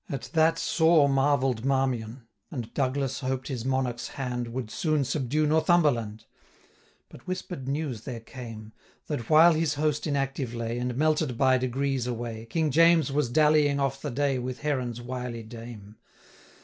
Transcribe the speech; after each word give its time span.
At 0.09 0.31
that 0.33 0.57
sore 0.57 1.07
marvell'd 1.07 1.63
Marmion; 1.63 2.23
And 2.49 2.73
Douglas 2.73 3.19
hoped 3.19 3.49
his 3.49 3.63
Monarch's 3.63 4.07
hand 4.07 4.47
Would 4.47 4.71
soon 4.71 5.03
subdue 5.05 5.45
Northumberland: 5.45 6.25
1005 7.09 7.09
But 7.09 7.27
whisper'd 7.27 7.67
news 7.67 8.01
there 8.01 8.19
came, 8.19 8.73
That, 9.05 9.29
while 9.29 9.53
his 9.53 9.75
host 9.75 10.07
inactive 10.07 10.55
lay, 10.55 10.79
And 10.79 10.95
melted 10.97 11.37
by 11.37 11.59
degrees 11.59 12.07
away, 12.07 12.47
King 12.49 12.71
James 12.71 13.11
was 13.11 13.29
dallying 13.29 13.79
off 13.79 14.01
the 14.01 14.09
day 14.09 14.39
With 14.39 14.61
Heron's 14.61 14.99
wily 15.03 15.43
dame. 15.43 15.97